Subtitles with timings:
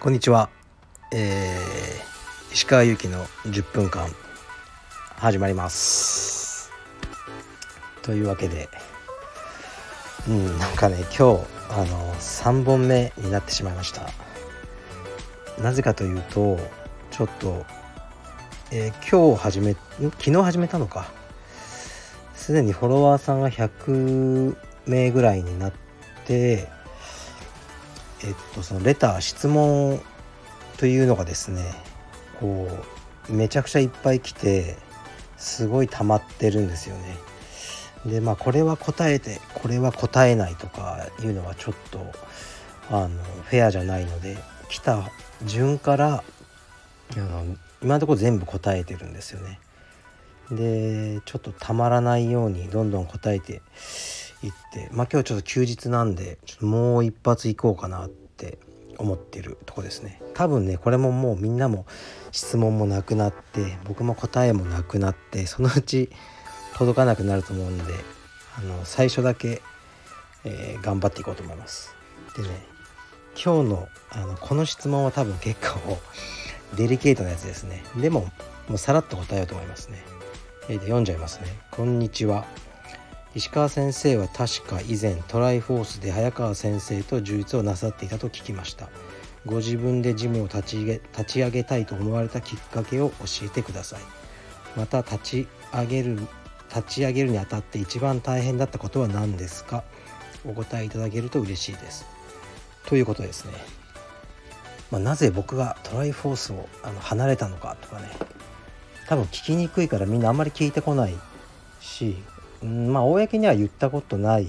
[0.00, 0.50] こんにちは、
[1.12, 4.08] えー、石川祐希の10分間
[5.18, 6.72] 始まります。
[8.02, 8.68] というわけで
[10.26, 14.02] うんなんかね今日あの3本目になってしまいました。
[15.62, 16.58] なぜかというと
[17.12, 17.64] ちょっと、
[18.72, 21.17] えー、今日始め昨日始めたのか。
[22.48, 25.72] すでにフォロワーさんが100名ぐらいになっ
[26.24, 26.66] て
[28.24, 30.00] えっとそのレター質問
[30.78, 31.62] というのがですね
[32.40, 32.66] こ
[33.28, 34.78] うめちゃくちゃいっぱい来て
[35.36, 37.18] すごい溜まってるんですよね。
[38.06, 41.98] でまあこれは答えてこれは答えないとかいうのはちょっと
[42.88, 44.38] あのフェアじゃないので
[44.70, 45.10] 来た
[45.44, 46.24] 順から
[47.14, 47.44] あの
[47.82, 49.60] 今のところ全部答えてるんですよね。
[50.50, 53.60] でちょっとたまらないようにどんどん答えていっ
[54.72, 58.58] てまあ今日ちょっと休日なんでちょっともう一発行こうかなって
[58.98, 60.20] 思ってるとこですね。
[60.34, 61.86] 多分ねこれももうみんなも
[62.32, 66.10] 質問もなくなって僕も答えもなくなってそのうち
[66.76, 67.84] 届かなくなると思うんで
[68.56, 69.62] あの最初だけ、
[70.44, 71.94] えー、頑張っていこうと思います。
[72.36, 72.48] でね
[73.42, 75.98] 今日のあのこの質問は多分結構
[76.76, 77.84] デリケートなやつですね。
[77.96, 78.30] でも
[78.68, 80.04] もうさらっと答えようと思いますね。
[80.76, 81.46] で読んじゃいますね。
[81.70, 82.44] こんにちは。
[83.34, 88.88] 石川先生は確か以前トライフォースで早川先生と充実をなさっていたと聞きました。
[89.46, 94.00] ご自分でジムを立ち上げ立ち上げたいと思われたきっかけを教えてください。
[94.76, 96.18] また立ち上げる
[96.74, 99.84] 立ち上げるにあたって一番大変だったことは何ですか？
[100.44, 102.04] お答えいただけると嬉しいです。
[102.86, 103.52] ということですね、
[104.90, 108.10] まあ、なぜ僕がトライフォースをあの離れたのかとかね。
[109.08, 111.14] 多分聞きにくいからみんなあんまり聞いてこない
[111.80, 112.16] し、
[112.62, 114.46] うん、まあ公には言ったことない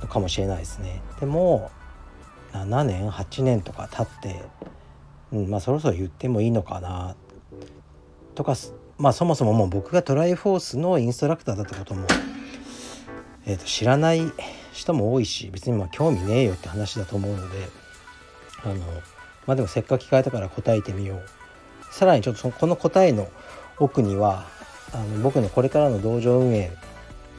[0.00, 1.00] のかもしれないですね。
[1.20, 1.70] でも
[2.52, 4.42] 7年8年とか経って、
[5.32, 7.14] うんまあ、そろそろ言ってもいいのかな
[8.34, 8.56] とか
[8.98, 12.06] まあそもそももう僕がトライフォースのインストラクターだったことも、
[13.46, 14.22] えー、と知らない
[14.72, 17.68] 人も多いし別にまあ興味ねえよって話だと思うので
[18.64, 18.74] あの
[19.46, 21.45] まあでもせっかく聞かれたから答えてみよう。
[21.90, 23.28] さらにちょっとこの答えの
[23.78, 24.46] 奥には
[24.92, 26.72] あの僕のこれからの道場運営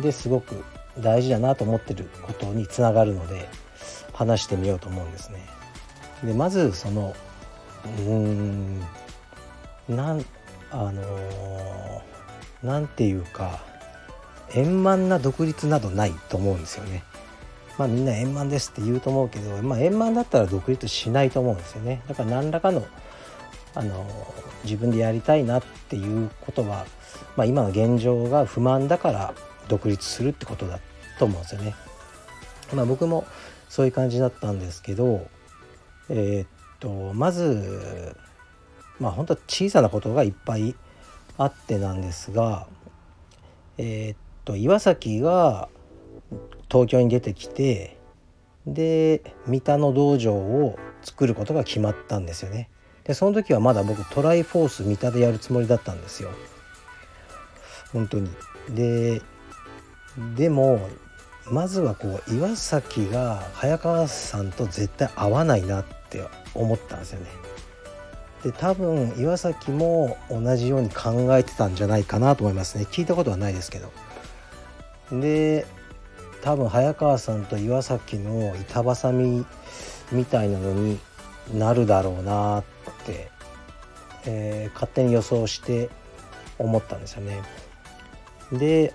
[0.00, 0.64] ですごく
[0.98, 3.48] 大事だなと思ってることにつながるので
[4.12, 5.46] 話してみようと思うんですね。
[6.22, 7.14] でまずその
[7.84, 8.80] うーん
[9.88, 10.24] なん
[10.70, 13.60] あのー、なんていうか
[14.54, 17.02] 円満な独立などないと思うんですよね。
[17.78, 22.02] まあみんな円満ですって言うと思うけど、まあ、円満だったら独立しないと思うんですよね。
[22.08, 22.84] だから何らかの
[23.74, 24.06] あの
[24.64, 26.86] 自分でやりたいなっていうことは、
[27.36, 29.34] まあ、今の現状が不満だから
[29.68, 30.80] 独立するってことだ
[31.18, 31.74] と思うんですよね。
[32.74, 33.26] まあ、僕も
[33.68, 35.26] そういう感じだったんですけど
[36.08, 36.48] えー、っ
[36.80, 38.16] とまず
[38.98, 40.74] まあ本当小さなことがいっぱい
[41.38, 42.66] あってなんですが
[43.78, 45.68] えー、っと岩崎が
[46.70, 47.96] 東京に出てきて
[48.66, 52.68] で三田の道場を作ることが決まったんですよね。
[53.04, 56.30] でその時はまだ僕トライフォース三田でやるつもりだったんですよ。
[57.92, 58.30] 本当に。
[58.70, 59.22] で
[60.36, 60.88] でも
[61.50, 66.24] まずはこう岩崎が早川さんと絶対合わないなって
[66.54, 67.26] 思ったんですよね。
[68.42, 73.92] で多分岩崎も同じように考えてたんじゃないかなと思いますね聞いたことはないですけど
[75.20, 75.66] で
[76.42, 79.44] 多分早川さんと岩崎の板挟み
[80.10, 80.98] みたいなのに
[81.52, 82.79] なるだろうなって、
[84.26, 85.90] えー、勝手に予想して
[86.58, 87.42] 思ったんですよね
[88.52, 88.92] で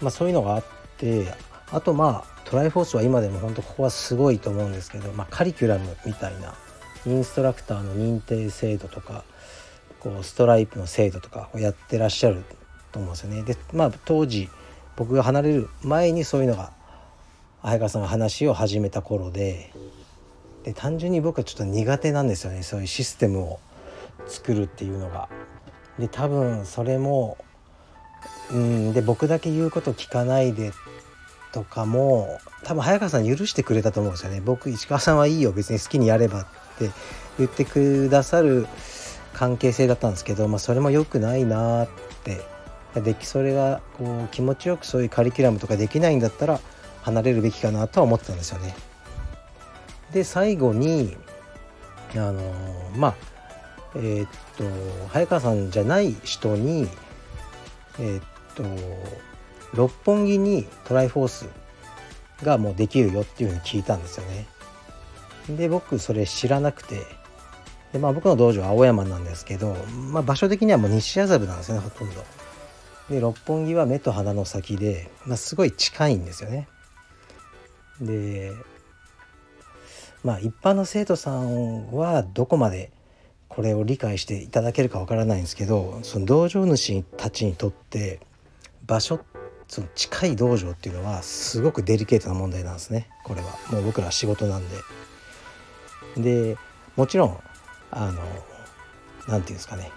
[0.00, 0.64] まあそういうのがあっ
[0.96, 1.26] て
[1.70, 6.54] あとまあトライフォースは今でも本当ここはすごいと思うんですけど、まあ、カリキュラムみたいな
[7.06, 9.24] インストラクターの認定制度とか
[10.00, 12.44] こうストライプの制度とかをやってらっしゃる
[12.92, 13.42] と思うんですよね。
[13.42, 14.48] でまあ当時
[14.96, 16.72] 僕が離れる前にそういうのが
[17.62, 19.72] 早川さんが話を始めた頃で
[20.68, 23.58] で単純に僕はちょっと苦手なんですよねそういうシステムを
[24.26, 25.30] 作るっていうのが。
[25.98, 27.38] で多分それも
[28.52, 30.72] うんで僕だけ言うこと聞かないで
[31.54, 36.46] とかも多分早川さん許してくれたと思うんですよね僕石川さんはいいよ別に好きにやればっ
[36.78, 36.90] て
[37.38, 38.66] 言ってくださる
[39.32, 41.88] 関係性だったんですけど、まあ、それも良くないなっ
[42.24, 42.42] て
[43.00, 46.60] できそれがこう気持ちよくそういうカリキュラムとかできないんだったら
[47.04, 48.74] 離れるべきかなとは思ってたんですよね。
[50.12, 51.16] で最後に
[52.14, 52.42] あの
[52.96, 53.14] まあ
[53.94, 56.88] えー、っと早川さんじゃない人に
[57.98, 58.22] えー、っ
[58.54, 58.64] と
[59.74, 61.48] 六本木にトライフォース
[62.42, 64.46] がもうできるよっていうふうに聞いたんですよね。
[65.56, 67.02] で僕それ知らなくて
[67.92, 69.74] で、まあ、僕の道場は青山なんですけど、
[70.12, 72.22] まあ、場所的にはもう西麻布なんですよねほとんど。
[73.08, 76.68] で六本木は目と鼻の先で、まあ、すごい近いんですよね。
[78.00, 78.52] で
[80.24, 82.90] まあ一般の生徒さんはどこまで
[83.48, 88.20] これを理解していただけるかわからないんですけどその道場主たちにとって
[88.86, 89.20] 場所
[89.68, 93.08] その近い道場っていうのはすごくデリケートな問題なんですね。
[93.22, 93.48] これは。
[93.70, 94.76] もう僕ら仕事なんで。
[96.16, 96.56] で
[96.96, 97.38] もちろん
[97.90, 98.22] あの何て
[99.28, 99.92] 言うんですかね、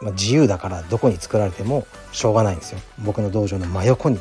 [0.00, 2.80] まあ、自由だからどこに作られてもしょうがないんですよ。
[2.98, 4.20] 僕の道場の真横に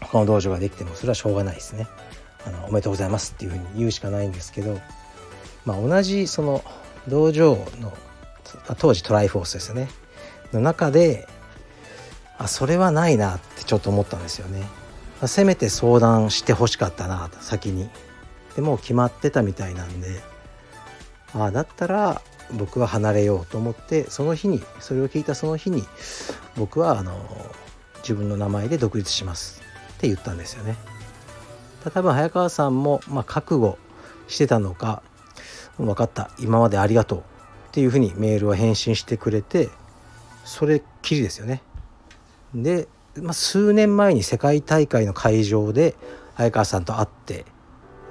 [0.00, 1.88] 他の道場ができてもそれはしょうがないですね。
[2.46, 4.80] あのおめでとうございますっていうふうに言うしかないんですけど、
[5.64, 6.64] まあ、同じその
[7.08, 7.92] 道場の
[8.78, 9.88] 当時トライフォースですよね。
[10.52, 11.26] の中で
[12.38, 14.62] あそれはないなってちょっと思ったんですよね。
[15.26, 17.88] せめて相談してほしかったな先に。
[18.56, 20.20] でもう決まってたみたいなんで
[21.34, 22.20] ああだったら
[22.52, 25.84] 僕は離れようと思ってその日にそれを聞いたその日に
[26.56, 27.14] 僕はあの
[28.02, 29.62] 自分の名前で独立します
[29.94, 30.76] って言ったんですよね。
[31.90, 33.78] 多分早川さんも、まあ、覚悟
[34.28, 35.02] してたのか
[35.78, 36.30] 分かった。
[36.38, 37.18] 今までありがとう。
[37.18, 37.22] っ
[37.72, 39.70] ていうふうにメールを返信してくれて
[40.44, 41.62] それっきりですよね。
[42.54, 42.86] で、
[43.16, 45.94] まあ、数年前に世界大会の会場で
[46.34, 47.46] 早川さんと会って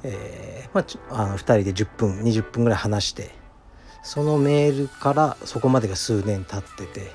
[0.04, 3.32] えー、まあ、あの2人で10分20分ぐらい話して
[4.04, 7.12] そのメールからそこまでが数年経ってて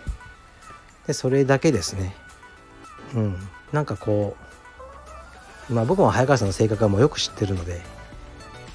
[1.06, 2.17] でそれだけですね。
[3.14, 3.37] うん。
[3.73, 4.45] なんかこう
[5.71, 7.81] まあ僕も早川さんの性格はもうよく知ってるので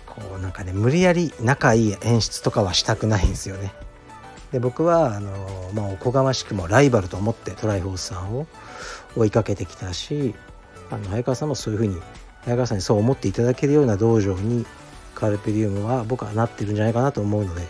[0.05, 3.73] こうなんかね無理やり仲いい演出とかはしたくないんですよね。
[4.51, 8.47] で僕はあの、まあ、おこがましくもライバルと思ってトライフォースさんを
[9.15, 10.35] 追いかけてきたし
[10.89, 12.01] あの早川さんもそういうふうに
[12.41, 14.65] 早川さんにそう思っていただけるような道場に
[15.15, 17.67] カルペディウムは僕はなってるんじゃないかなと思うのでも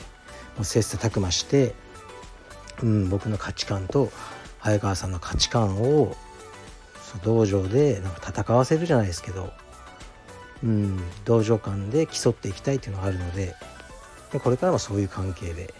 [0.61, 1.75] う切磋琢磨して、
[2.81, 4.11] うん、僕の価値観と
[4.57, 6.15] 早川さんの価値観を
[7.19, 9.51] 道場でなんか戦わせるじゃないですけど、
[10.63, 13.55] うん、道場間で競っていきたいっていうのがあるので
[14.31, 15.73] でこれからもそういう関係で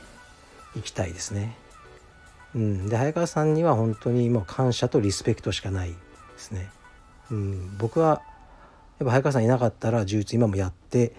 [0.76, 1.56] いきたいですね。
[2.54, 5.98] うん、で早川さんには本当にもう感謝とリスペクトしかないで
[6.38, 6.70] すね。
[7.30, 8.22] うん、僕は
[9.00, 11.14] やっぱ早川さんいなかったら柔術今もやって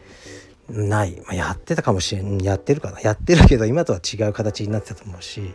[0.69, 5.55] ない、まあ、やってたかもしれんやってるかなやってるけど今とは違う形になってたと思うし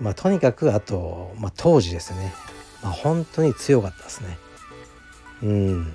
[0.00, 2.34] まあとにかくあと、まあ、当時ですね、
[2.86, 4.38] まあ、本当に強かったですね。
[5.42, 5.94] うん。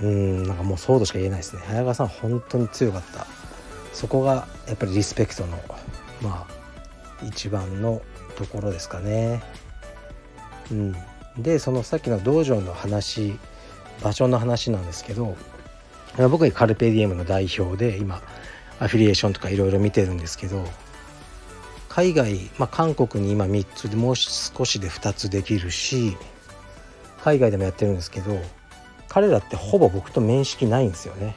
[0.00, 1.62] うんなんかもうそうとしか言えないですね。
[1.66, 3.26] 早川さん本当に強かった。
[3.92, 5.58] そこがやっぱりリスペクトの
[6.22, 8.00] まあ一番の
[8.36, 9.42] ところですかね。
[10.70, 10.96] うん。
[11.36, 13.36] でそのさっきの道場の話
[14.04, 15.36] 場所の話なんですけど
[16.30, 18.22] 僕はカルペディエムの代表で今
[18.78, 20.64] アフィリエーションとかいろいろ見てるんですけど
[21.94, 26.16] 海外、まあ、韓国に今3つでもう少しで2つできるし
[27.22, 28.36] 海外でもやってるんですけど
[29.08, 31.36] 彼らってほぼ僕と面識ないんですよね。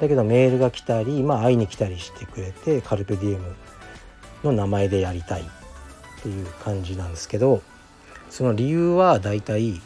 [0.00, 3.56] だけどメールが来たり、まあ、会いに来たりしてくれてカルペディエム
[4.42, 5.44] の名前でやりたいっ
[6.22, 7.60] ていう感じなんですけど
[8.30, 9.82] その理由は大体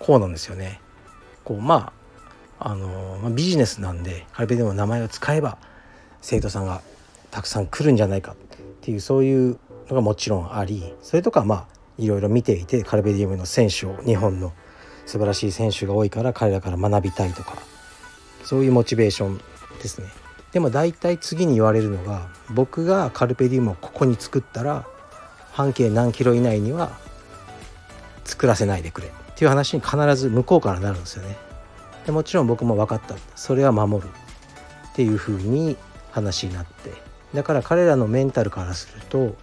[0.00, 0.80] こうなんですよね。
[1.44, 1.92] こうま
[2.58, 5.56] ああのまあ、ビジネスなんでカルペディウムの名前を使えば
[6.20, 6.82] 生徒さんが
[7.30, 8.34] たくさん来るんじゃないか
[8.80, 9.58] っていうそういう
[9.88, 11.66] のがもちろんありそれとかまあ
[11.98, 14.52] いろいろ見ていてカルペディウムの選手を日本の
[15.04, 17.56] 素晴らしい選手が多いから彼らから学びたいとか
[18.42, 19.38] そういうモチベーション
[19.82, 20.08] ですね。
[20.52, 24.86] でも大体次に言われるのが僕がカルペディウムをここに作ったら
[25.52, 26.98] 半径何キロ以内には
[28.24, 29.08] 作らせないでくれ。
[29.08, 31.36] っていう話に必ず向こうからなるんですよね。
[32.06, 33.14] でもちろん僕も分かった。
[33.36, 34.10] それは守る。
[34.92, 35.76] っていうふうに
[36.10, 37.09] 話になって。
[37.34, 39.36] だから彼らのメンタルからすると、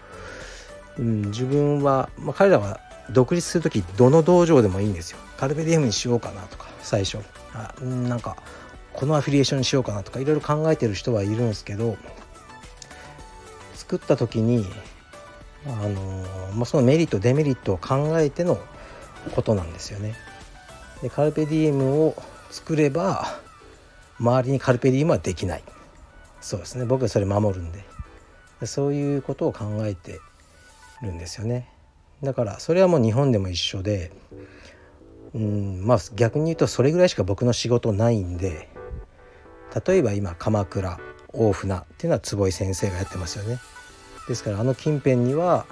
[0.98, 2.80] うん、自分は、まあ、彼らは
[3.12, 5.20] 独立する時どの道場でもいいんですよ。
[5.38, 7.20] カルベディエムにしようかなとか最初
[7.54, 8.36] あなんか
[8.94, 11.98] このアフィリエーションにしようかなとかいろいろ考えてる人はいるんですけど
[13.76, 14.66] 作った時に
[15.66, 16.24] あの
[16.56, 18.58] まあ、そのメリットデメリットを考えての
[19.36, 20.16] ことなんですよね。
[21.02, 22.16] でカルペディエムを
[22.52, 23.40] 作れば
[24.20, 25.64] 周りにカルペディエムはできない
[26.42, 26.86] そうですね。
[26.86, 27.84] 僕はそれ守るんで。
[28.66, 30.20] そういうことを考えて
[31.02, 31.70] るんですよね。
[32.24, 34.12] だからそれはもう日本でも一緒で
[35.36, 38.70] うんまあ逆に言うとそれぐらいしか僕の仕事ないんで
[39.86, 41.00] 例えば今鎌倉
[41.34, 43.60] 大船っていうのは坪井先生がやってますよね。
[44.28, 45.66] ですからあの近辺には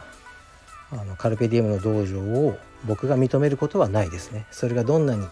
[0.91, 4.45] あのカルペディエムの道場を僕が認めることはないですね。
[4.51, 5.25] それがどんなに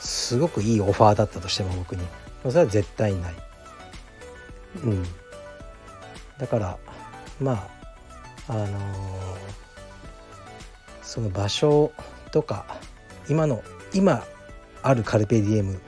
[0.00, 2.06] すごくいいオファーだったとしても僕に。
[2.44, 3.34] それは絶対ない。
[4.82, 5.04] うん。
[6.38, 6.78] だから
[7.40, 7.68] ま
[8.48, 8.68] ああのー、
[11.02, 11.92] その場所
[12.32, 12.66] とか
[13.28, 13.62] 今の
[13.92, 14.24] 今
[14.82, 15.80] あるカルペディエム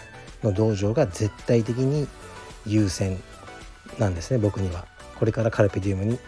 [0.43, 2.07] の道場が絶対的に
[2.64, 3.21] 優先
[3.99, 4.87] なんですね僕には。
[5.19, 6.19] これからカルペディウムに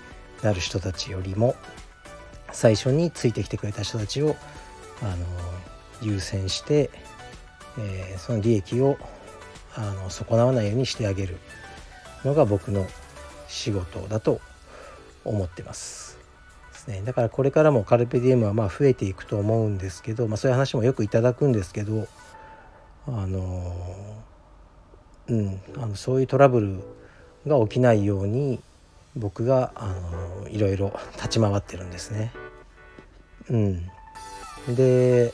[0.43, 1.55] なる人たちよりも
[2.53, 4.35] 最初についてきてくれた人たちを
[5.03, 5.17] あの
[6.01, 6.91] 優先して、
[7.79, 8.97] えー、その利益を
[9.75, 11.39] あの損なわないようにしてあげる。
[12.25, 12.87] のが僕の
[13.49, 14.41] 仕事だと
[15.25, 16.19] 思ってます。
[16.73, 17.03] ですね。
[17.05, 22.07] だからこれからもカルペディエムはまあ増えていくと思うんですけど、まあ、そういう話もよくいただくんですけど
[23.07, 23.75] あの
[25.29, 26.81] うんあのそういうトラブル
[27.47, 28.61] が起きないように
[29.17, 29.95] 僕があ
[30.43, 32.33] のいろいろ立ち回ってるんですね。
[33.51, 33.87] うん、
[34.75, 35.33] で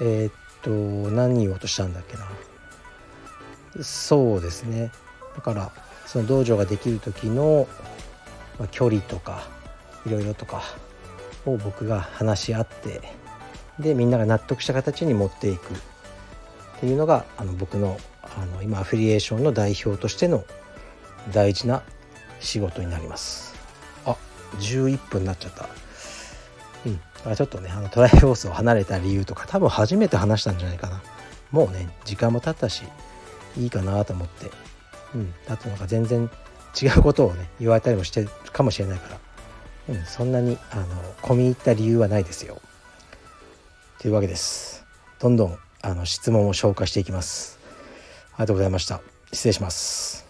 [0.00, 0.70] えー、っと
[1.10, 2.26] 何言おうとしたんだっけな。
[3.82, 4.90] そうですね。
[5.36, 5.70] だから
[6.06, 7.68] その道場ができる時の、
[8.58, 9.48] まあ、距離とか
[10.06, 10.62] いろいろとか
[11.44, 13.00] を僕が話し合って
[13.78, 15.74] でみんなが納得した形に持っていく。
[16.76, 20.44] っていうのがあの僕のあの今アフィリエーションの代表としての
[21.32, 21.82] 大事な
[22.40, 23.54] 仕事になります。
[24.04, 24.16] あ
[24.58, 25.68] 11分になっちゃった。
[26.84, 26.96] うん。
[26.96, 31.02] だからちょっとねあのトライフォースを離れた理由とか多分初めて話したんじゃないかな。
[31.50, 32.84] もうね時間も経ったし
[33.56, 34.50] いいかなと思って
[35.14, 36.30] うんだとなんか全然
[36.80, 39.20] 違うことをね言われたりもしてるかもしれないから。
[39.88, 40.86] うんそんなにあの
[41.22, 42.60] 込み入った理由はないですよ。
[44.00, 44.84] というわけです。
[45.18, 47.58] どんどんあの質問を消化していきます。
[48.32, 49.00] ありがとうございました。
[49.32, 50.25] 失礼します。